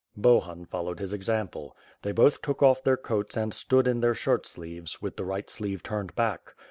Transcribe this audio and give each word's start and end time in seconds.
Bohun 0.17 0.65
followed 0.65 0.97
his 0.99 1.13
example. 1.13 1.77
They 2.01 2.11
both 2.11 2.41
took 2.41 2.63
off 2.63 2.81
their 2.83 2.97
coats 2.97 3.37
and 3.37 3.53
stood 3.53 3.87
in 3.87 3.99
their 3.99 4.15
shirt 4.15 4.47
sleeves, 4.47 4.99
with 4.99 5.15
the 5.15 5.25
right 5.25 5.47
sleeve 5.47 5.83
turned 5.83 6.15
back. 6.15 6.55